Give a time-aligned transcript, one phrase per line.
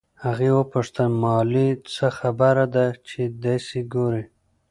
[0.25, 4.23] هغې وپوښتل مالې څه خبره ده چې دسې ګورې.